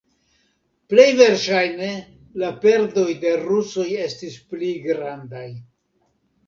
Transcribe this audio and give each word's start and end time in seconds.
Plej 0.93 1.05
verŝajne 1.19 1.91
la 2.45 2.51
perdoj 2.65 3.07
de 3.27 3.37
rusoj 3.45 3.89
estis 4.09 4.43
pli 4.53 4.73
grandaj. 4.89 5.49